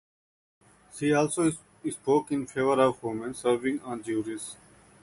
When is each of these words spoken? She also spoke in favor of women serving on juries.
She 0.95 1.13
also 1.13 1.51
spoke 1.87 2.31
in 2.31 2.47
favor 2.47 2.81
of 2.81 3.03
women 3.03 3.35
serving 3.35 3.81
on 3.81 4.01
juries. 4.01 4.55